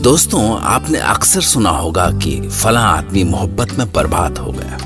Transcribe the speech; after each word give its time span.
दोस्तों, 0.00 0.60
आपने 0.60 0.98
अक्सर 0.98 1.40
सुना 1.40 1.70
होगा 1.70 2.10
कि 2.10 2.48
फला 2.48 2.80
आदमी 2.80 3.24
मोहब्बत 3.24 3.70
में 3.70 3.92
बर्बाद 3.92 4.38
हो 4.38 4.52
गया। 4.52 4.78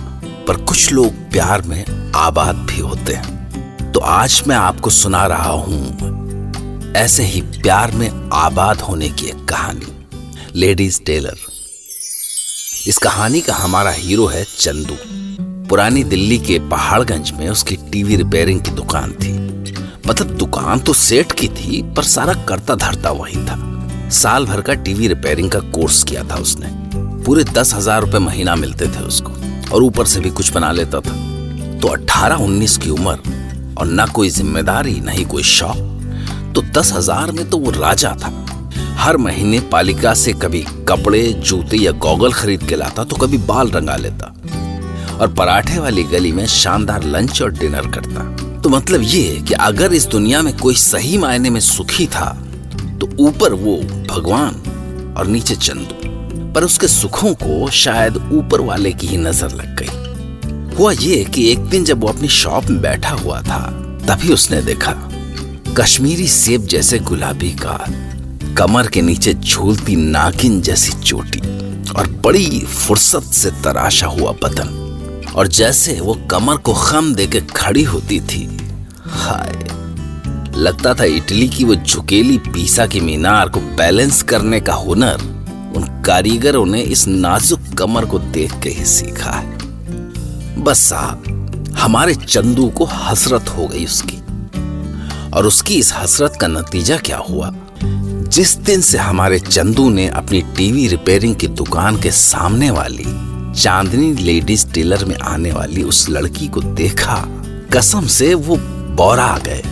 पर 0.49 0.57
कुछ 0.57 0.93
लोग 0.93 1.13
प्यार 1.13 1.63
में 1.63 2.13
आबाद 2.17 2.57
भी 2.57 2.81
होते 2.81 3.13
हैं। 3.13 3.93
तो 3.93 4.01
आज 4.01 4.43
मैं 4.47 4.57
आपको 4.57 4.91
सुना 4.91 5.27
रहा 5.27 5.51
हूँ 5.51 6.93
ऐसे 6.97 7.25
ही 7.25 7.41
प्यार 7.41 7.93
में 7.93 8.31
आबाद 8.33 8.81
होने 8.81 9.09
की 9.09 9.27
एक 9.27 9.45
कहानी। 9.45 10.07
Ladies 10.55 11.01
tailor. 11.03 11.37
इस 12.87 12.99
कहानी 13.03 13.41
का 13.41 13.55
हमारा 13.55 13.91
हीरो 13.91 14.27
है 14.27 14.47
चंदू। 14.59 14.97
पुरानी 15.69 16.05
दिल्ली 16.05 16.39
के 16.39 16.59
पहाड़गंज 16.59 17.31
में 17.31 17.49
उसकी 17.49 17.77
टीवी 17.77 18.17
रिपेयरिंग 18.17 18.61
की 18.61 18.71
दुकान 18.71 19.13
थी। 19.13 19.33
मतलब 20.09 20.27
दुकान 20.27 20.79
तो 20.79 20.93
सेठ 20.93 21.33
की 21.33 21.49
थी, 21.49 21.83
पर 21.83 22.03
सारा 22.03 22.35
करता 22.35 22.75
धरता 22.75 23.11
वही 23.11 23.45
था। 23.45 23.71
साल 24.15 24.47
भर 24.47 24.61
का 24.61 24.75
टीवी 24.77 25.09
रिपेयरिंग 25.09 25.51
का 25.51 25.59
कोर्स 25.71 26.03
किया 26.05 26.25
था 26.25 26.37
उसने। 26.39 26.69
पूरे 27.25 27.45
दस 27.47 27.75
हज़ार 27.75 28.01
रुपए 28.01 28.19
महीना 28.21 28.55
मिलते 28.57 28.87
थे 28.87 29.05
उसको, 29.05 29.33
और 29.75 29.83
ऊपर 29.83 30.07
से 30.07 30.21
भी 30.21 30.31
कुछ 30.31 30.53
बना 30.53 30.71
लेता 30.73 31.01
था। 31.01 31.13
तो 31.81 31.89
अट्ठारह 31.89 32.45
उन्नीस 32.45 32.77
की 32.77 32.91
उम्र, 32.91 33.17
और 33.79 33.87
न 33.89 34.07
कोई 34.15 34.29
ज़िम्मेदारी, 34.31 35.01
न 35.01 35.09
ही 35.09 35.25
कोई 35.25 35.43
शौक 35.45 35.93
तो 36.55 36.63
दस 36.73 36.93
हज़ार 36.93 37.31
में 37.33 37.49
तो 37.51 37.59
वो 37.59 37.71
राजा 37.73 38.15
था। 38.17 38.33
हर 38.99 39.17
महीने 39.17 39.61
पालिका 39.73 40.13
से 40.15 40.33
कभी 40.35 40.65
कपड़े, 40.89 41.23
जूते 41.25 41.77
या 41.77 41.93
गॉगल 41.99 42.33
खरीद 42.33 42.67
के 42.69 42.77
लाता 42.77 43.05
तो 43.05 43.17
कभी 43.17 43.39
बाल 43.45 43.71
रंगा 43.71 43.97
लेता। 43.97 44.27
और 45.15 45.35
पराठे 45.35 45.79
वाली 45.79 46.03
गली 46.05 46.33
में 46.33 46.47
शानदार 46.47 47.05
लंच 47.05 47.43
और 47.43 47.53
डिनर 47.53 47.91
करता। 47.91 48.61
तो 48.61 48.69
मतलब 48.69 49.03
ये 49.05 49.41
कि 49.49 49.55
अगर 49.55 49.93
इस 49.93 50.07
दुनिया 50.09 50.43
में 50.43 50.57
कोई 50.59 50.75
सही 50.77 51.19
मायने 51.19 51.51
में 51.51 51.61
सुखी 51.63 52.07
था 52.07 52.31
ऊपर 53.21 53.53
वो 53.53 53.77
भगवान 54.11 55.15
और 55.19 55.27
नीचे 55.27 55.55
चंदू 55.57 56.53
पर 56.53 56.65
उसके 56.65 56.89
सुखों 56.89 57.33
को 57.35 57.71
शायद 57.71 58.17
ऊपर 58.33 58.61
वाले 58.61 58.93
की 58.93 59.07
ही 59.07 59.17
नज़र 59.17 59.51
लग 59.51 59.77
गई। 59.81 60.77
हुआ 60.77 60.93
ये 60.93 61.25
कि 61.25 61.51
एक 61.53 61.59
दिन 61.59 61.85
जब 61.85 62.01
वो 62.01 62.09
अपनी 62.09 62.29
शॉप 62.29 62.65
में 62.65 62.81
बैठा 62.83 63.15
हुआ 63.15 63.41
था, 63.41 63.61
तभी 64.09 64.33
उसने 64.33 64.63
देखा, 64.63 64.93
कश्मीरी 65.79 66.29
सेब 66.29 66.67
जैसे 66.67 66.99
गुलाबी 66.99 67.51
का 67.53 67.79
कमर 68.59 68.87
के 68.87 69.03
नीचे 69.03 69.35
झूलती 69.35 69.97
नागिन 69.97 70.61
जैसी 70.61 70.93
चोटी 70.93 71.41
और 71.93 72.09
बड़ी 72.25 72.61
फुर्सत 72.61 73.33
से 73.33 73.51
तराशा 73.65 74.07
हुआ 74.07 74.33
बदन। 74.33 74.81
और 75.37 75.49
जैसे 75.49 76.01
वो 76.01 76.15
कमर 76.31 76.57
को 76.57 76.75
खम 76.75 77.15
देके 77.15 77.41
खड़ी 77.41 77.83
होती 77.83 78.21
थी, 78.21 78.47
हाय। 79.07 79.74
लगता 80.57 80.95
था 80.95 81.05
इटली 81.05 81.49
की 81.49 81.65
वो 81.65 81.75
झुकेली 81.75 82.39
पीसा 82.39 82.87
की 82.87 83.01
मीनार 83.01 83.49
को 83.49 83.61
बैलेंस 83.61 84.23
करने 84.23 84.61
का 84.61 84.75
हुनर 84.75 85.35
उन 85.77 86.03
कारीगरों 86.07 86.67
ने 86.67 86.83
इस 86.83 87.09
नाजुक 87.09 87.61
कमर 87.79 88.05
को 88.05 88.19
देख 88.19 88.53
के 88.63 88.71
ही 88.71 88.85
सीखा 88.85 89.31
है। 89.31 89.59
बस 90.63 90.79
साहब, 90.79 91.25
हमारे 91.79 92.15
चंदू 92.15 92.69
को 92.69 92.85
हसरत 92.85 93.49
हो 93.49 93.67
गई 93.67 93.85
उसकी। 93.85 94.19
और 95.31 95.47
उसकी 95.47 95.75
इस 95.75 95.95
हसरत 95.95 96.39
का 96.41 96.47
नतीजा 96.47 96.97
क्या 96.97 97.19
हुआ? 97.19 97.55
जिस 98.29 98.57
दिन 98.57 98.81
से 98.81 98.99
हमारे 98.99 99.39
चंदू 99.39 99.91
ने 99.91 100.09
अपनी 100.09 100.43
टीवी 100.43 100.89
रिपेयरिंग 100.89 101.37
की 101.37 101.47
दुकान 101.47 101.97
के 101.97 102.11
सामने 102.11 102.71
वाली 102.71 103.05
चांदनी 103.61 104.15
लेडीज़ 104.15 104.67
टेलर 104.67 105.05
में 105.05 105.17
आने 105.17 105.53
वाली 105.53 105.83
उस 105.83 106.11
लड़की 106.11 106.49
को 106.49 106.61
देखा, 106.61 107.25
कसम 107.73 108.07
से 108.07 108.35
वो 108.35 108.57
बौरा 108.95 109.41
गए। 109.45 109.63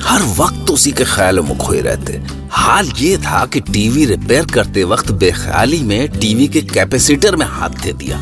हर 0.00 0.22
वक्त 0.38 0.70
उसी 0.70 0.92
के 0.92 1.04
ख्याल 1.04 1.40
में 1.40 1.56
खोए 1.58 1.80
रहते 1.80 2.20
हाल 2.50 2.90
ये 2.98 3.16
था 3.18 3.44
कि 3.46 3.60
टीवी 3.60 4.04
रिपेयर 4.04 4.46
करते 4.46 4.84
वक्त 4.84 5.10
बेख्याली 5.12 5.78
में 5.80 6.08
टीवी 6.10 6.48
के 6.48 6.62
कैपेसिटर 6.62 7.36
में 7.36 7.46
हाथ 7.46 7.82
दे 7.82 7.92
दिया। 7.92 8.18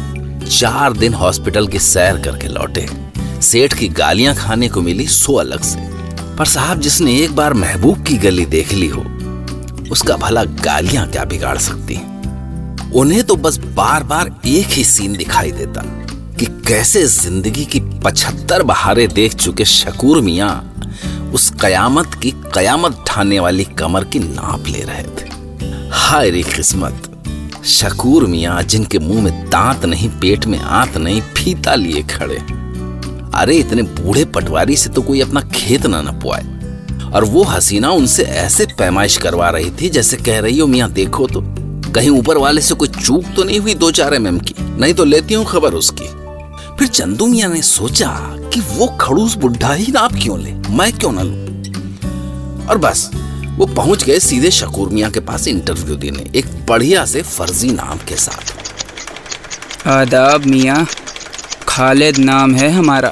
चार 0.48 0.92
दिन 0.92 1.14
हॉस्पिटल 1.14 1.66
की 1.68 1.78
सैर 1.78 2.20
करके 2.22 2.48
लौटे। 2.48 2.86
सेठ 3.42 3.74
की 3.74 3.88
गालियाँ 3.88 4.34
खाने 4.34 4.68
को 4.68 4.82
मिली 4.82 5.06
सो 5.06 5.34
अलग 5.34 5.62
से। 5.62 5.78
पर 6.36 6.44
साहब, 6.44 6.80
जिसने 6.80 7.16
एक 7.22 7.34
बार 7.36 7.54
महबूब 7.54 8.02
की 8.04 8.16
गली 8.18 8.46
देख 8.46 8.72
ली 8.72 8.88
हो, 8.88 9.04
उसका 9.92 10.16
भला 10.16 10.44
गालियाँ 10.44 11.06
क्या 11.08 11.24
बिगाड़ 11.24 11.58
सकती 11.58 12.00
उन्हें 12.98 13.22
तो 13.24 13.36
बस 13.36 13.58
बार 13.76 14.02
बार 14.02 14.34
एक 14.46 14.66
ही 14.66 14.84
सीन 14.84 15.16
दिखाई 15.16 15.52
देता 15.52 15.82
कि 16.38 16.46
कैसे 16.68 17.06
ज़िंदगी 17.06 17.64
की 17.64 17.80
पचहत्तर 18.04 18.62
बहारे 18.62 19.06
देख 19.06 19.34
चुके 19.34 19.64
शकूर 19.64 20.20
मिया 20.20 20.48
उस 21.34 21.52
कयामत 21.60 22.14
की 22.14 22.30
कयामत 22.54 23.04
ठाने 23.06 23.38
वाली 23.40 23.64
कमर 23.64 24.04
की 24.04 24.18
नाप 24.18 24.66
ले 24.68 24.80
रहे 24.80 25.02
थे। 25.02 25.28
हाय 25.92 26.30
रे 26.30 26.42
किस्मत, 26.42 27.02
शकूर 27.64 28.26
मिया 28.26 28.62
जिनके 28.62 28.98
मुँह 28.98 29.22
में 29.22 29.50
दांत 29.50 29.84
नहीं, 29.84 30.08
पेट 30.08 30.46
में 30.46 30.58
आंत 30.58 30.96
नहीं, 30.96 31.20
फीता 31.20 31.74
लिए 31.74 32.02
खड़े। 32.02 32.36
अरे, 33.34 33.56
इतने 33.56 33.82
बूढ़े 33.82 34.24
पटवारी 34.24 34.76
से 34.76 34.90
तो 34.90 35.02
कोई 35.02 35.20
अपना 35.20 35.40
खेत 35.40 35.86
ना 35.86 36.02
नपवाए। 36.02 36.44
और 37.10 37.24
वो 37.24 37.42
हसीना 37.42 37.90
उनसे 37.90 38.22
ऐसे 38.22 38.66
पैमाइश 38.66 39.16
करवा 39.16 39.50
रही 39.50 39.70
थी 39.70 39.88
जैसे 39.88 40.16
कह 40.16 40.40
रही 40.40 40.58
हो, 40.58 40.66
मियाँ, 40.66 40.90
देखो 40.90 41.26
तो 41.26 41.42
कहीं 41.92 42.10
ऊपर 42.10 42.38
वाले 42.38 42.60
से 42.60 42.74
कोई 42.74 42.88
चूक 42.88 43.24
तो 43.36 43.44
नहीं 43.44 43.60
हुई 43.60 43.74
दो 43.74 43.90
चार 43.90 44.14
एम 44.14 44.38
की? 44.38 44.54
नहीं 44.60 44.94
तो 44.94 45.04
लेती 45.04 45.34
हूँ 45.34 45.46
खबर 45.46 45.72
उसकी। 45.72 46.23
फिर 46.78 46.88
चंदू 46.88 47.26
मिया 47.26 47.48
ने 47.48 47.62
सोचा 47.62 48.08
कि 48.54 48.60
वो 48.60 48.86
खड़ूस 49.00 49.34
बुढ़ा 49.34 49.72
ही 49.72 49.92
नाप 49.92 50.12
क्यों 50.12 50.38
ले? 50.40 50.52
मैं 50.52 50.92
क्यों 50.92 51.12
ना 51.12 51.22
लू? 51.22 52.68
और 52.68 52.78
बस 52.78 53.10
वो 53.56 53.66
पहुँच 53.66 54.04
गए 54.04 54.18
सीधे 54.18 54.50
शकूर 54.50 54.88
मिया 54.88 55.10
के 55.10 55.20
पास 55.20 55.46
इंटरव्यू 55.48 55.96
देने 55.96 56.30
एक 56.34 56.46
बढ़िया 56.66 57.04
से 57.04 57.22
फर्जी 57.22 57.70
नाम 57.70 57.98
के 57.98 58.16
साथ। 58.16 58.52
आदाब 59.88 60.44
मियाँ 60.44 60.86
खालिद 61.68 62.18
नाम 62.18 62.54
है 62.54 62.70
हमारा। 62.70 63.08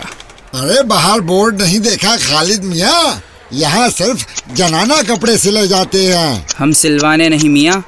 अरे 0.54 0.82
बाहर 0.82 1.20
बोर्ड 1.20 1.62
नहीं 1.62 1.80
देखा 1.80 2.16
खालिद 2.16 2.64
मिया? 2.64 3.22
यहाँ 3.52 3.88
सिर्फ़ 3.90 4.26
जनाना 4.54 5.02
कपड़े 5.02 5.38
सिले 5.38 5.66
जाते 5.68 6.04
हैं। 6.04 6.46
हम 6.58 6.72
सिलवाने 6.72 7.28
नहीं 7.28 7.48
मिया 7.48 7.82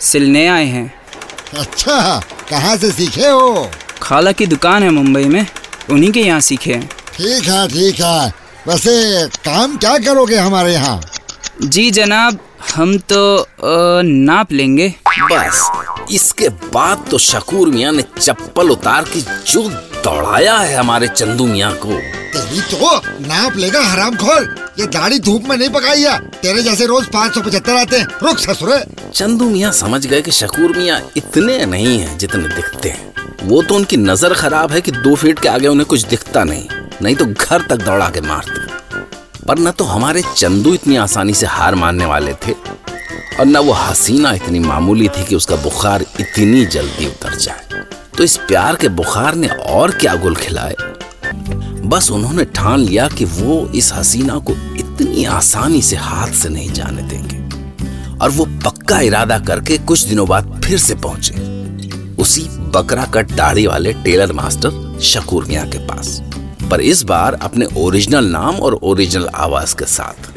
सिलने 0.00 0.46
आए 0.46 0.66
हैं। 0.66 0.94
अच्छा 1.54 2.22
कहाँ 2.50 2.76
से 2.76 2.90
सीखे 2.92 3.26
हो? 3.26 3.70
खाला 4.02 4.32
की 4.32 4.46
दुकान 4.46 4.82
है 4.82 4.90
मुंबई 4.90 5.24
में। 5.24 5.46
उन्हीं 5.90 6.10
के 6.12 6.20
यहाँ 6.20 6.40
सीखे 6.40 6.72
हैं। 6.74 6.88
ठीक 7.16 7.48
है 7.48 7.66
ठीक 7.68 8.00
है। 8.00 8.32
वैसे 8.68 9.26
काम 9.44 9.76
क्या 9.76 9.96
करोगे 9.98 10.36
हमारे 10.36 10.72
यहाँ? 10.72 11.00
जी 11.62 11.90
जनाब 11.90 12.38
हम 12.74 12.96
तो 13.12 13.36
अ, 13.36 14.02
नाप 14.04 14.52
लेंगे। 14.52 14.94
बस 15.32 15.70
इसके 16.12 16.48
बाद 16.48 17.04
तो 17.10 17.18
शकूर 17.18 17.68
मिया 17.68 17.90
ने 17.90 18.04
चप्पल 18.20 18.70
उतार 18.70 19.04
के 19.04 19.20
जो 19.52 19.62
दौड़ाया 20.04 20.56
है 20.56 20.76
हमारे 20.76 21.08
चंदू 21.08 21.46
मिया 21.46 21.70
को। 21.70 21.98
तेरी 22.32 22.60
तो 22.60 22.96
नाप 23.26 23.56
लेगा 23.56 23.80
हराम 23.82 24.16
खोर। 24.16 24.54
ये 24.78 24.86
दाढ़ी 24.86 25.18
धूप 25.18 25.44
में 25.48 25.56
नहीं 25.56 25.68
पकाई 25.68 26.02
है। 26.02 26.18
तेरे 26.42 26.62
जैसे 26.62 26.86
रोज 26.86 27.06
पाँच 27.06 27.34
सौ 27.34 27.40
पचहत्तर 27.40 27.76
आते 27.76 27.98
हैं। 27.98 28.06
रुक 28.22 28.38
ससुरे। 28.38 28.82
चंदू 29.14 29.48
मिया 29.50 29.70
समझ 29.70 30.06
गए 30.06 30.20
कि 30.22 30.32
शकूर 30.32 30.76
मिया 30.76 31.00
इतने 31.16 31.64
नहीं 31.66 31.98
हैं 31.98 32.18
जितने 32.18 32.48
दिखते 32.48 32.88
हैं। 32.88 33.09
वो 33.42 33.60
तो 33.62 33.74
उनकी 33.74 33.96
नज़र 33.96 34.32
खराब 34.34 34.72
है 34.72 34.80
कि 34.80 34.92
दो 34.92 35.14
फीट 35.16 35.38
के 35.38 35.48
आगे 35.48 35.68
उन्हें 35.68 35.86
कुछ 35.88 36.04
दिखता 36.06 36.42
नहीं 36.44 36.68
नहीं 37.02 37.14
तो 37.16 37.26
घर 37.26 37.62
तक 37.62 37.76
दौड़ा 37.76 38.08
के 38.10 38.20
मारते। 38.20 39.46
पर 39.46 39.58
न 39.58 39.70
तो 39.70 39.84
हमारे 39.84 40.22
चंदू 40.36 40.74
इतनी 40.74 40.96
आसानी 40.96 41.34
से 41.34 41.46
हार 41.46 41.74
मानने 41.74 42.04
वाले 42.04 42.34
थे, 42.36 42.52
और 42.52 43.46
न 43.46 43.56
वो 43.56 43.72
हसीना 43.72 44.32
इतनी 44.32 44.58
मामूली 44.60 45.08
थी 45.08 45.24
कि 45.24 45.34
उसका 45.34 45.56
बुखार 45.56 46.02
इतनी 46.20 46.64
जल्दी 46.66 47.06
उतर 47.06 47.36
जाए। 47.36 47.84
तो 48.16 48.24
इस 48.24 48.36
प्यार 48.38 48.76
के 48.76 48.88
बुखार 48.90 49.34
ने 49.34 49.48
और 49.48 49.90
क्या 49.90 50.14
गुल 50.16 50.36
खिलाए? 50.36 50.74
बस 51.84 52.10
उन्होंने 52.10 52.44
ठान 52.54 52.80
लिया 52.80 53.08
कि 53.08 53.24
वो 53.24 53.66
इस 53.74 53.92
हसीना 53.92 54.38
को 54.40 54.52
इतनी 54.78 55.24
आसानी 55.24 55.82
से 55.82 55.96
हाथ 55.98 56.32
से 56.32 56.48
नहीं 56.48 56.72
जाने 56.72 57.02
देंगे, 57.04 57.38
और 58.16 58.30
वो 58.30 58.44
पक्का 58.64 59.00
इरादा 59.00 59.38
करके 59.40 59.78
कुछ 59.78 60.02
दिनों 60.02 60.28
बाद 60.28 60.60
फिर 60.64 60.78
से 60.78 60.94
पहुँचे। 60.96 61.48
उसी 62.22 62.48
बकरा 62.70 63.04
कट 63.04 63.30
दाढ़ी 63.30 63.66
वाले 63.66 63.92
टेलर 63.92 64.32
मास्टर 64.32 65.00
शकूर 65.00 65.44
मिया 65.44 65.64
के 65.64 65.78
पास। 65.78 66.22
पर 66.70 66.80
इस 66.80 67.02
बार 67.02 67.34
अपने 67.34 67.66
ओरिजिनल 67.76 68.24
नाम 68.24 68.56
और 68.56 68.74
ओरिजिनल 68.74 69.28
आवाज़ 69.34 69.74
के 69.74 69.84
साथ। 69.84 70.30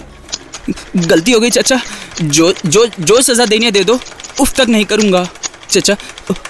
गलती 0.98 1.32
हो 1.32 1.40
गई, 1.40 1.50
चाचा। 1.50 1.82
जो 2.22 2.54
जो 2.66 2.88
जो 3.00 3.22
सजा 3.22 3.46
देनी 3.46 3.66
है 3.66 3.72
दे 3.72 3.84
दो। 3.84 4.00
उफ 4.42 4.54
तक 4.54 4.68
नहीं 4.70 4.86
करूँगा। 4.86 5.28
चाचा 5.70 5.98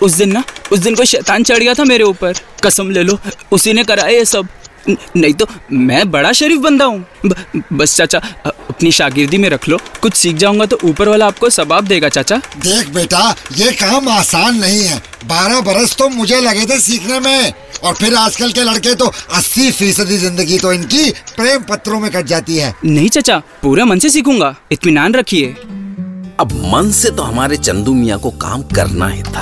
उस 0.01 0.11
दिन 0.11 0.31
ना, 0.31 0.43
उस 0.71 0.79
दिन 0.79 0.95
कोई 0.95 1.05
शैतान 1.05 1.43
चढ़ 1.43 1.57
गया 1.57 1.73
था 1.73 1.83
मेरे 1.83 2.03
ऊपर। 2.03 2.33
कसम 2.63 2.89
ले 2.91 3.03
लो, 3.03 3.19
उसी 3.51 3.73
ने 3.73 3.83
करा 3.83 4.03
ये 4.03 4.25
सब। 4.25 4.47
नहीं 4.87 5.33
तो 5.33 5.47
मैं 5.71 6.09
बड़ा 6.11 6.31
शरीफ 6.33 6.59
बंदा 6.61 6.85
हूँ। 6.85 7.31
बस 7.73 7.95
चाचा 7.95 8.17
अपनी 8.45 8.91
शागिर्दी 8.91 9.37
में 9.37 9.49
रख 9.49 9.67
लो। 9.69 9.77
कुछ 10.01 10.13
सीख 10.13 10.35
जाऊँगा 10.35 10.65
तो 10.65 10.77
ऊपर 10.83 11.09
वाला 11.09 11.27
आपको 11.27 11.49
सबाब 11.49 11.87
देगा 11.87 12.09
चाचा। 12.09 12.37
देख 12.37 12.89
बेटा 12.93 13.35
ये 13.57 13.71
काम 13.73 14.09
आसान 14.09 14.59
नहीं 14.59 14.83
है। 14.83 15.01
बारह 15.25 15.61
बरस 15.61 15.95
तो 15.97 16.09
मुझे 16.09 16.39
लगे 16.41 16.65
थे 16.65 16.79
सीखने 16.79 17.19
में। 17.19 17.53
और 17.83 17.93
फिर 17.93 18.15
आजकल 18.15 18.51
के 18.51 18.63
लड़के 18.63 18.93
तो 18.95 19.05
अस्सी 19.05 19.71
फ़ीसदी 19.71 20.17
ज़िंदगी 20.17 20.57
तो 20.59 20.71
इनकी 20.73 21.09
प्रेम 21.35 21.63
पत्रों 21.69 21.99
में 21.99 22.09
कट 22.11 22.25
जाती 22.25 22.57
है। 22.57 22.73
नहीं 22.85 23.09
चाचा 23.09 23.41
पूरे 23.61 23.83
मन 23.83 23.99
से 23.99 24.09
सीखूँगा। 24.09 24.55
इत्मीनान 24.71 25.13
रखिए। 25.13 25.55
अब 26.39 26.53
मन 26.65 26.91
से 26.91 27.09
तो 27.09 27.23
हमारे 27.23 27.57
चंदू 27.57 27.93
मियाँ 27.93 28.19
को 28.19 28.29
काम 28.41 28.61
करना 28.69 29.07
ही 29.07 29.23
था। 29.23 29.41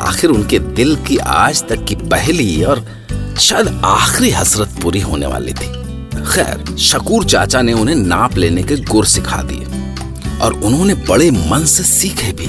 आखिर 0.00 0.30
उनके 0.30 0.58
दिल 0.58 0.96
की 1.06 1.16
आज 1.18 1.62
तक 1.68 1.84
की 1.84 1.94
पहली 1.96 2.62
और 2.64 2.84
शायद 3.38 3.80
आखिरी 3.84 4.30
हसरत 4.30 4.76
पूरी 4.82 5.00
होने 5.00 5.26
वाली 5.26 5.52
थी। 5.52 5.66
खैर 6.24 6.76
शकूर 6.80 7.24
चाचा 7.24 7.62
ने 7.62 7.72
उन्हें 7.72 7.96
नाप 7.96 8.36
लेने 8.36 8.62
के 8.62 8.76
गुर 8.82 9.06
सिखा 9.06 9.42
दिए 9.42 10.38
और 10.42 10.52
उन्होंने 10.54 10.94
बड़े 11.08 11.30
मन 11.30 11.64
से 11.64 11.82
सीखे 11.82 12.32
भी। 12.32 12.46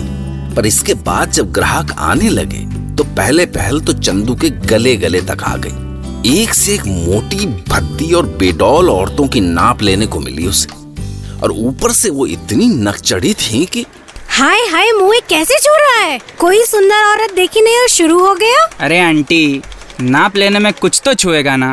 पर 0.55 0.65
इसके 0.65 0.93
बाद 0.93 1.31
जब 1.31 1.51
ग्राहक 1.51 1.95
आने 1.99 2.29
लगे 2.29 2.63
तो 2.95 3.03
पहले 3.15 3.45
पहल 3.47 3.79
तो 3.81 3.93
चंदू 3.93 4.35
के 4.35 4.49
गले 4.49 4.95
गले 4.97 5.21
तक 5.21 5.43
आ 5.43 5.55
गई। 5.57 6.33
एक 6.33 6.53
से 6.53 6.73
एक 6.73 6.85
मोटी 6.85 7.45
भद्दी 7.69 8.11
और 8.13 8.25
बेडौल 8.37 8.89
औरतों 8.89 9.27
की 9.27 9.41
नाप 9.41 9.81
लेने 9.81 10.05
को 10.05 10.19
मिली 10.19 10.47
उसे। 10.47 10.69
और 11.35 11.51
ऊपर 11.51 11.91
से 11.91 12.09
वो 12.09 12.25
इतनी 12.27 12.67
नकचढ़ी 12.67 13.33
थी 13.33 13.65
कि 13.65 13.85
हाय 14.29 14.67
हाय 14.67 14.91
मुँह 14.91 15.19
कैसे 15.29 15.57
छू 15.59 15.75
रहा 15.75 15.99
है? 15.99 16.19
कोई 16.39 16.63
सुंदर 16.65 17.05
औरत 17.05 17.33
देखी 17.35 17.61
नहीं 17.61 17.77
और 17.77 17.87
शुरू 17.89 18.19
हो 18.19 18.33
गया? 18.35 18.63
अरे 18.79 18.99
आंटी 18.99 19.61
नाप 20.01 20.35
लेने 20.35 20.59
में 20.59 20.71
कुछ 20.73 21.01
तो 21.05 21.13
छुएगा 21.13 21.55
ना। 21.55 21.69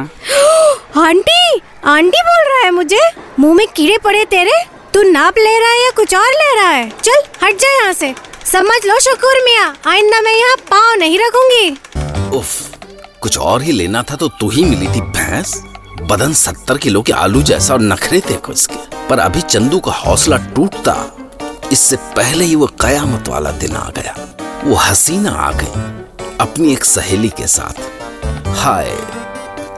आंटी 0.98 1.60
आंटी 1.84 2.20
बोल 2.20 2.48
रहा 2.48 2.64
है 2.64 2.70
मुझे 2.70 3.00
मुँह 3.38 3.54
में 3.54 3.66
कीड़े 3.76 3.96
पड़े 4.04 4.24
तेरे 4.24 4.52
तू 4.94 5.02
नाप 5.02 5.38
ले 5.38 5.58
रहा 5.58 5.70
है 5.70 5.82
या 5.84 5.90
कुछ 5.96 6.14
और 6.14 6.30
ले 6.32 6.54
रहा 6.56 6.68
है? 6.68 6.88
चल 6.90 7.22
हट 7.42 7.56
जा 7.60 7.72
यहाँ 7.72 7.92
से। 7.92 8.14
समझ 8.44 8.80
लो 8.86 8.98
शकूर 9.00 9.42
मियाँ 9.44 9.74
आइंदा 9.86 10.20
मैं 10.20 10.32
यहाँ 10.32 10.56
पाँव 10.70 10.94
नहीं 10.98 11.18
रखूँगी। 11.18 11.70
उफ 12.38 12.78
कुछ 13.22 13.38
और 13.38 13.62
ही 13.62 13.72
लेना 13.72 14.02
था 14.02 14.16
तो 14.16 14.28
तू 14.40 14.48
ही 14.50 14.64
मिली 14.64 14.86
थी 14.86 15.00
भैंस। 15.00 15.54
बदन 16.02 16.32
सत्तर 16.34 16.78
किलो 16.78 17.02
के 17.02 17.12
आलू 17.14 17.42
जैसा 17.42 17.74
और 17.74 17.80
नखरे 17.80 18.20
थे 18.20 18.36
उसके 18.50 19.06
पर 19.08 19.18
अभी 19.18 19.40
चंदू 19.40 19.78
का 19.80 19.92
हौसला 19.94 20.36
टूटता 20.54 20.94
इससे 21.72 21.96
पहले 22.16 22.44
ही 22.44 22.54
वो 22.54 22.66
कयामत 22.80 23.28
वाला 23.28 23.50
दिन 23.58 23.76
आ 23.76 23.88
गया। 23.96 24.14
वो 24.64 24.74
हसीना 24.76 25.30
आ 25.30 25.50
गई 25.52 25.90
अपनी 26.40 26.72
एक 26.72 26.84
सहेली 26.84 27.28
के 27.28 27.46
साथ। 27.46 27.80
हाय 28.54 28.90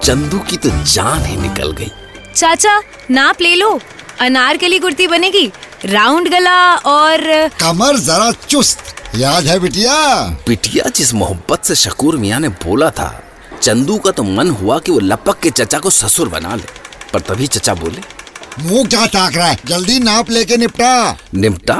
चंदू 0.03 0.39
की 0.41 0.57
तो 0.57 0.71
जान 0.85 1.25
ही 1.25 1.37
निकल 1.37 1.71
गई। 1.73 1.91
चाचा 2.35 2.81
नाप 3.11 3.41
ले 3.43 3.55
लो। 3.55 3.79
अनार 4.21 4.57
के 4.57 4.69
लिए 4.69 4.79
कुर्ती 4.79 5.07
बनेगी 5.09 5.47
राउंड 5.87 6.29
गला 6.29 6.57
और 6.77 7.21
कमर 7.61 7.97
जरा 7.99 8.31
चुस्त। 8.49 8.95
याद 9.15 9.45
है 9.45 9.59
बिटिया? 9.61 9.97
बिटिया 10.49 10.89
जिस 10.97 11.15
मोहब्बत 11.15 11.65
से 11.65 11.75
शकूर 11.75 12.17
मियाँ 12.17 12.41
ने 12.41 12.49
बोला 12.49 12.91
था 12.91 13.09
चंदू 13.63 13.99
का 13.99 14.11
तो 14.11 14.23
मन 14.23 14.51
हुआ 14.53 14.79
कि 14.79 14.93
वो 14.93 14.99
लपक 15.01 15.41
के 15.41 15.51
चचा 15.51 15.79
को 15.79 15.91
ससुर 15.91 16.29
बना 16.29 16.55
ले। 16.57 16.65
पर 17.13 17.21
तभी 17.23 17.47
चचा 17.47 17.75
बोले 17.75 18.03
मुँह 18.61 18.89
क्या 18.89 19.07
ताक 19.07 19.37
रहा 19.37 19.47
है? 19.47 19.59
जल्दी 19.67 19.99
नाप 20.01 20.31
लेके 20.31 20.57
निपटा। 20.57 21.17
निपटा? 21.35 21.75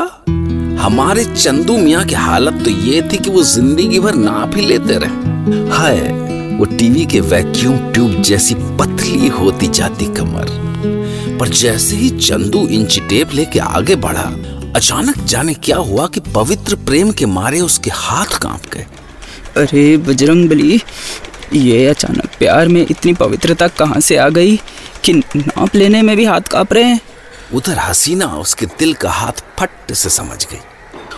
हमारे 0.83 1.25
चंदू 1.35 1.77
मियाँ 1.79 2.05
की 2.05 2.15
हालत 2.15 2.65
तो 2.65 2.71
ये 2.71 3.03
थी 3.03 3.19
कि 3.19 3.31
वो 3.31 3.43
ज़िंदगी 3.45 4.01
भर 4.01 4.15
नाप 4.15 4.57
ही 4.57 4.67
लेते 4.67 4.99
रहे। 4.99 5.69
हाय 5.71 6.01
वो 6.55 6.65
टीवी 6.65 7.05
के 7.07 7.21
वैक्यूम 7.21 7.79
ट्यूब 7.93 8.23
जैसी 8.23 8.55
पतली 8.55 9.29
होती 9.29 9.67
जाती 9.67 10.07
कमर। 10.07 10.47
पर 11.41 11.49
जैसे 11.49 11.97
ही 11.97 12.11
चंदू 12.11 12.67
इंची 12.69 13.01
टेप 13.01 13.33
लेके 13.33 13.59
आगे 13.59 13.95
बढ़ा 13.97 14.23
अचानक 14.77 15.19
जाने 15.19 15.55
क्या 15.55 15.77
हुआ 15.77 16.07
कि 16.07 16.21
पवित्र 16.21 16.77
प्रेम 16.77 17.11
के 17.13 17.27
मारे 17.27 17.61
उसके 17.61 17.91
हाथ 17.91 18.39
काँप 18.39 18.61
गए। 18.73 18.87
अरे 19.57 19.97
बजरंग 19.97 20.49
बली 20.49 20.81
ये 21.53 21.87
अचानक 21.87 22.31
प्यार 22.39 22.69
में 22.69 22.87
इतनी 22.91 23.13
पवित्रता 23.13 23.69
कहाँ 23.69 24.01
से 24.01 24.17
आ 24.17 24.29
गई 24.29 24.57
कि 25.05 25.13
नाप 25.13 25.75
लेने 25.75 26.03
में 26.03 26.17
भी 26.17 26.25
हाथ 26.25 26.41
काँप 26.41 26.73
रहे 26.73 26.85
हैं? 26.85 27.01
उधर 27.55 27.79
हसीना 27.79 28.27
उसके 28.27 28.67
दिल 28.67 28.95
का 28.95 29.11
हाथ 29.11 29.45
फट 29.59 29.93
से 29.93 30.11
समझ 30.11 30.47
गई। 30.47 30.61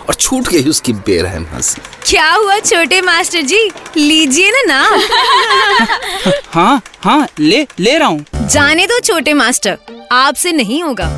और 0.09 0.15
छूट 0.15 0.49
गई 0.49 0.69
उसकी 0.71 0.93
बेरहम 0.93 1.47
हँसी। 1.53 1.81
क्या 2.05 2.33
हुआ 2.33 2.59
छोटे 2.59 3.01
मास्टर 3.01 3.43
जी? 3.43 3.71
लीजिए 3.97 4.51
ना 4.51 4.63
नाप 4.67 6.33
हाँ 6.53 6.83
हाँ 7.01 7.29
ले 7.39 7.67
ले 7.81 7.99
रहा 7.99 8.09
हूँ। 8.09 8.25
जाने 8.49 8.87
दो 8.87 9.01
छोटे 9.01 9.35
मास्टर 9.35 9.79
आपसे 10.13 10.53
नहीं 10.53 10.83
होगा। 10.83 11.09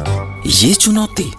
ये 0.47 0.75
चुनौती? 0.75 1.33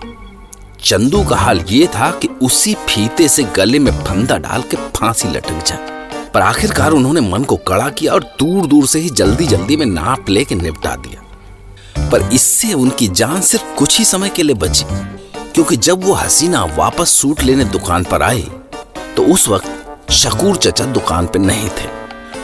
चंदू 0.83 1.23
का 1.23 1.35
हाल 1.35 1.59
ये 1.69 1.87
था 1.87 2.11
कि 2.11 2.27
उसी 2.27 2.73
फीते 2.73 3.27
से 3.27 3.43
गले 3.43 3.79
में 3.79 3.91
फंदा 4.03 4.37
डाल 4.37 4.61
के 4.61 4.77
फांसी 4.77 5.27
लटक 5.27 5.63
जाए। 5.65 5.87
पर 6.33 6.41
आखिरकार 6.41 6.91
उन्होंने 6.91 7.21
मन 7.21 7.43
को 7.43 7.55
कड़ा 7.57 7.89
किया 7.89 8.13
और 8.13 8.23
दूर 8.23 8.67
दूर 8.67 8.87
से 8.87 8.99
ही 8.99 9.09
जल्दी 9.09 9.47
जल्दी 9.47 9.77
में 9.77 9.85
नाप 9.85 10.29
लेके 10.29 10.55
निपटा 10.55 10.95
दिया। 10.95 12.09
पर 12.09 12.29
इससे 12.33 12.73
उनकी 12.73 13.07
जान 13.07 13.41
सिर्फ़ 13.41 13.75
कुछ 13.75 13.97
ही 13.99 14.05
समय 14.05 14.29
के 14.29 14.43
लिए 14.43 14.55
बची। 14.55 14.85
क्योंकि 15.53 15.75
जब 15.77 16.03
वो 16.03 16.13
हसीना 16.13 16.63
वापस 16.65 17.09
सूट 17.09 17.41
लेने 17.41 17.63
दुकान 17.63 18.03
पर 18.03 18.21
आई 18.21 18.51
तो 19.17 19.23
उस 19.23 19.47
वक्त 19.47 19.97
शकूर 20.11 20.55
चचा 20.55 20.85
दुकान 20.85 21.27
पे 21.27 21.39
नहीं 21.39 21.69
थे। 21.69 21.87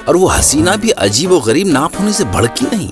और 0.08 0.18
वो 0.18 0.28
हसीना 0.28 0.76
भी 0.76 0.90
अजीब 0.90 1.32
और 1.32 1.42
गरीब 1.42 1.68
नाप 1.68 2.00
होने 2.00 2.14
से 2.14 2.24
भड़की 2.24 2.66
नहीं 2.66 2.90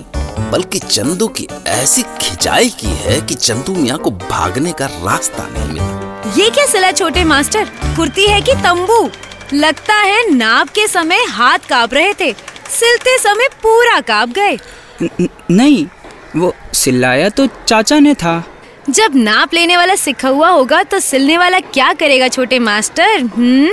बल्कि 0.51 0.80
चंदू 0.80 1.27
की 1.27 1.48
ऐसी 1.68 2.04
खिंचाई 2.04 2.69
की 2.69 2.88
है 2.88 3.21
कि 3.21 3.36
चंदू 3.36 3.75
मियाँ 3.75 3.98
को 3.98 4.12
भागने 4.12 4.71
का 4.71 4.86
रास्ता 4.86 5.48
नहीं 5.51 5.68
मिला। 5.68 6.24
ये 6.38 6.50
क्या 6.50 6.65
सिला 6.65 6.92
छोटे 6.92 7.24
मास्टर? 7.24 7.65
कुर्ती 7.86 8.27
है 8.27 8.42
कि 8.42 8.54
तंबू? 8.54 9.10
लगता 9.54 9.94
है 9.94 10.36
नाप 10.36 10.69
के 10.69 10.88
समय 10.88 11.25
हाथ 11.30 11.60
काँप 11.69 11.94
रहे 11.94 12.13
थे 12.13 12.33
सिलते 12.80 13.18
समय 13.18 13.48
पूरा 13.63 14.00
काँप 14.00 14.30
गए। 14.30 14.57
न- 15.01 15.10
न- 15.21 15.27
नहीं 15.51 15.88
वो 16.36 16.56
सिलाया 16.74 17.30
तो 17.30 17.48
चाचा 17.68 18.00
ने 18.00 18.13
था। 18.13 18.44
जब 18.89 19.15
नाप 19.15 19.53
लेने 19.53 19.77
वाला 19.77 19.95
सिखा 19.95 20.30
हुआ 20.30 20.50
होगा 20.50 20.83
तो 20.83 21.00
सिलने 21.00 21.38
वाला 21.38 21.59
क्या 21.59 21.94
करेगा 21.94 22.27
छोटे 22.27 22.59
मास्टर 22.59 23.19
हम्म? 23.19 23.69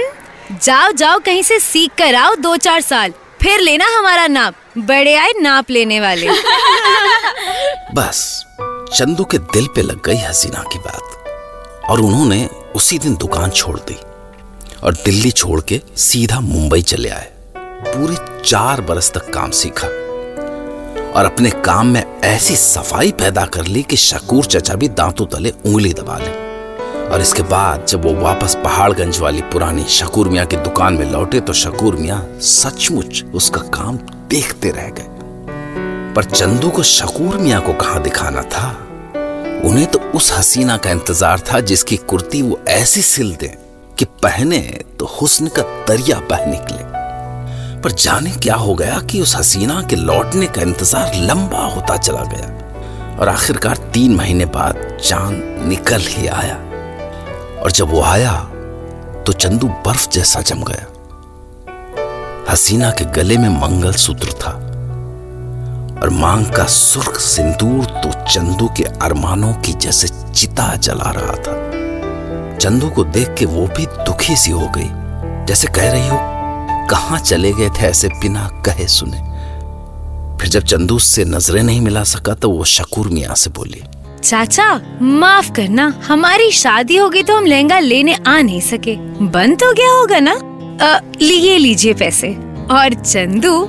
जाओ 0.62 0.92
जाओ, 0.92 1.18
कहीं 1.18 1.42
से 1.42 1.58
सीख 1.60 1.90
कर 1.98 2.14
आओ 2.14 2.34
दो 2.34 2.56
चार 2.56 2.80
साल, 2.80 3.12
फिर 3.42 3.60
लेना 3.60 3.86
हमारा 3.98 4.26
नाप, 4.26 4.54
बड़े 4.78 5.14
आए 5.14 5.32
नाप 5.40 5.70
लेने 5.70 6.00
वाले। 6.00 6.28
बस, 7.94 8.44
चंदू 8.94 9.24
के 9.24 9.38
दिल 9.38 9.66
पे 9.66 9.82
लग 9.82 10.02
गई 10.04 10.16
हसीना 10.16 10.64
की 10.72 10.78
बात, 10.78 11.86
और 11.90 12.00
उन्होंने 12.00 12.48
उसी 12.74 12.98
दिन 12.98 13.14
दुकान 13.14 13.50
छोड़ 13.50 13.78
दी, 13.78 13.96
और 14.84 14.94
दिल्ली 14.94 15.30
छोड़ 15.30 15.60
के 15.60 15.80
सीधा 15.96 16.40
मुंबई 16.40 16.82
चले 16.82 17.08
आए, 17.08 17.30
पूरे 17.56 18.16
चार 18.42 18.80
बरस 18.80 19.12
तक 19.12 19.32
काम 19.34 19.50
सीखा। 19.50 19.88
और 21.10 21.24
अपने 21.24 21.50
काम 21.64 21.86
में 21.86 22.04
ऐसी 22.24 22.56
सफ़ाई 22.56 23.10
पैदा 23.12 23.44
कर 23.46 23.66
ली 23.66 23.82
कि 23.82 23.96
शकूर 23.96 24.44
चचा 24.44 24.74
भी 24.74 24.88
दांतों 24.90 25.26
तले 25.26 25.50
उंगली 25.50 25.92
दबा 25.92 26.18
ले। 26.18 26.30
और 27.06 27.20
इसके 27.20 27.42
बाद 27.42 27.86
जब 27.86 28.04
वो 28.04 28.12
वापस 28.14 28.54
पहाड़गंज 28.64 29.18
वाली 29.18 29.42
पुरानी 29.52 29.84
शकूर 29.90 30.28
मियाँ 30.28 30.46
की 30.46 30.56
दुकान 30.58 30.94
में 30.94 31.10
लौटे 31.12 31.40
तो 31.40 31.52
शकूर 31.52 31.96
मियाँ 31.96 32.20
सचमुच 32.40 33.24
उसका 33.34 33.60
काम 33.70 33.96
देखते 34.30 34.70
रह 34.70 34.88
गए। 34.90 35.08
पर 36.14 36.24
चंदू 36.24 36.70
को 36.70 36.82
शकूर 36.82 37.38
मियाँ 37.38 37.60
को 37.62 37.72
कहाँ 37.72 38.02
दिखाना 38.02 38.42
था? 38.44 38.70
उन्हें 39.64 39.86
तो 39.86 39.98
उस 40.14 40.32
हसीना 40.32 40.76
का 40.76 40.90
इंतज़ार 40.90 41.40
था 41.50 41.60
जिसकी 41.62 41.96
कुर्ती 42.06 42.42
वो 42.42 42.60
ऐसी 42.68 43.02
सिल 43.02 43.34
दे 43.34 43.54
कि 43.98 44.04
पहने 44.22 44.60
तो 44.98 45.06
हुस्न 45.20 45.48
का 45.48 45.62
दरिया 45.88 46.20
बह 46.30 46.46
निकले। 46.46 46.99
पर 47.82 47.92
जाने 47.92 48.30
क्या 48.32 48.54
हो 48.54 48.74
गया 48.74 48.98
कि 49.00 49.20
उस 49.20 49.34
हसीना 49.36 49.82
के 49.82 49.96
लौटने 49.96 50.46
का 50.46 50.62
इंतज़ार 50.62 51.14
लंबा 51.16 51.64
होता 51.66 51.96
चला 51.96 52.24
गया। 52.24 53.16
और 53.16 53.28
आखिरकार 53.28 53.76
तीन 53.94 54.14
महीने 54.16 54.44
बाद 54.46 54.98
चाँद 55.02 55.66
निकल 55.68 56.00
ही 56.00 56.26
आया। 56.28 56.54
और 57.62 57.70
जब 57.70 57.90
वो 57.90 58.02
आया 58.02 58.32
तो 59.26 59.32
चंदू 59.32 59.68
बर्फ़ 59.86 60.08
जैसा 60.10 60.40
जम 60.40 60.62
गया। 60.64 60.86
हसीना 62.50 62.90
के 62.90 63.04
गले 63.12 63.36
में 63.38 63.48
मंगल 63.50 63.92
सूत्र 63.94 64.32
था। 64.32 64.50
और 66.00 66.10
मांग 66.10 66.46
का 66.46 66.64
सुर्ख 66.64 67.18
सिंदूर 67.20 67.84
तो 67.84 68.10
चंदू 68.24 68.68
के 68.76 68.84
अरमानों 69.02 69.52
की 69.54 69.72
जैसे 69.74 70.08
चिता 70.08 70.74
जला 70.76 71.10
रहा 71.10 71.34
था। 71.36 71.54
चंदू 72.58 72.88
को 72.88 73.04
देख 73.06 73.34
के 73.38 73.44
वो 73.46 73.66
भी 73.66 73.86
दुखी 73.86 74.36
सी 74.36 74.50
हो 74.50 74.68
गई, 74.68 74.88
जैसे 75.46 75.68
कह 75.68 75.90
रही 75.92 76.08
हो 76.08 76.18
कहाँ 76.90 77.18
चले 77.18 77.52
गए 77.52 77.68
थे 77.70 77.86
ऐसे 77.86 78.08
बिना 78.08 78.48
कहे 78.66 78.86
सुने। 78.88 79.18
फिर 80.38 80.48
जब 80.48 80.62
चंदू 80.62 80.98
से 80.98 81.24
नज़रें 81.24 81.62
नहीं 81.62 81.80
मिला 81.80 82.02
सका 82.04 82.34
तो 82.34 82.50
वो 82.50 82.64
शकूर 82.64 83.08
मियाँ 83.08 83.34
से 83.34 83.50
बोली, 83.50 83.82
चाचा, 84.24 84.98
माफ़ 85.02 85.52
करना, 85.52 85.92
हमारी 86.08 86.50
शादी 86.50 86.96
हो 86.96 87.08
गई 87.08 87.22
तो 87.22 87.36
हम 87.36 87.46
लहंगा 87.46 87.78
लेने 87.78 88.14
आ 88.26 88.40
नहीं 88.40 88.60
सके। 88.60 88.96
बंद 89.26 89.58
तो 89.58 89.72
गया 89.72 89.92
होगा 89.92 90.18
ना? 90.20 90.34
लिए 91.22 91.56
लीजिए 91.58 91.94
पैसे। 91.94 92.32
और 92.70 92.94
चंदू, 92.94 93.62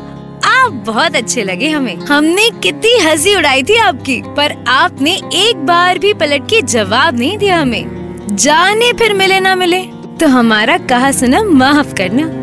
आप 0.46 0.84
बहुत 0.88 1.16
अच्छे 1.16 1.44
लगे 1.44 1.70
हमें। 1.70 1.96
हमने 1.98 2.50
कितनी 2.63 2.98
हँसी 3.00 3.36
उड़ाई 3.36 3.63
थी 3.63 3.78
आपकी, 3.78 4.22
पर 4.28 4.63
आपने 4.68 5.16
एक 5.34 5.66
बार 5.66 6.00
भी 6.00 6.13
पलट 6.13 6.50
के 6.50 6.62
जवाब 6.62 7.20
नहीं 7.20 7.38
दिया 7.38 7.62
हमें। 7.62 8.36
जाने 8.36 8.94
फिर 8.94 9.13
मिले 9.13 9.40
ना 9.40 9.56
मिले 9.56 9.82
तो 10.20 10.28
हमारा 10.28 10.78
कहा 10.78 11.12
सुना 11.12 11.44
माफ़ 11.44 11.94
करना। 11.94 12.41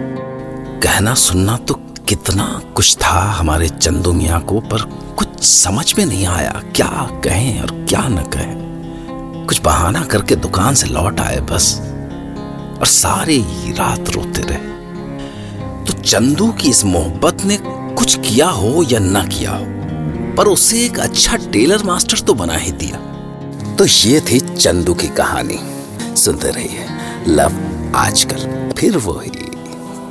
कहना 0.82 1.12
सुनना 1.14 1.56
तो 1.58 1.74
कितना 2.08 2.44
कुछ 2.76 2.96
था 2.96 3.20
हमारे 3.30 3.68
चंदू 3.68 4.12
मियाँ 4.12 4.40
को, 4.40 4.60
पर 4.60 4.82
कुछ 5.16 5.40
समझ 5.40 5.94
में 5.98 6.04
नहीं 6.06 6.26
आया 6.26 6.52
क्या 6.76 6.88
कहें 7.24 7.60
और 7.60 7.70
क्या 7.88 8.00
न 8.08 8.22
कहें। 8.34 9.46
कुछ 9.46 9.60
बहाना 9.62 10.02
करके 10.04 10.36
दुकान 10.36 10.74
से 10.74 10.86
लौट 10.86 11.20
आए 11.20 11.40
बस, 11.40 11.74
और 12.78 12.86
सारी 12.86 13.40
रात 13.72 14.10
रोते 14.10 14.42
रहे। 14.42 15.84
तो 15.84 15.92
चंदू 16.02 16.50
की 16.52 16.70
इस 16.70 16.84
मोहब्बत 16.84 17.44
ने 17.44 17.58
कुछ 17.62 18.18
किया 18.18 18.48
हो 18.48 18.82
या 18.82 18.98
ना 18.98 19.24
किया 19.26 19.52
हो, 19.52 19.64
पर 20.36 20.48
उसे 20.48 20.84
एक 20.84 20.98
अच्छा 20.98 21.36
टेलर 21.52 21.82
मास्टर 21.84 22.18
तो 22.18 22.34
बना 22.34 22.56
ही 22.56 22.72
दिया। 22.74 22.98
तो 23.76 23.86
ये 23.86 24.20
थी 24.20 24.40
चंदू 24.40 24.94
की 24.94 25.08
कहानी। 25.16 25.58
सुनते 26.16 26.50
रहिए, 26.50 26.86
लव 27.28 27.96
आजकल, 27.96 28.72
फिर 28.78 28.96
वही। 28.98 29.37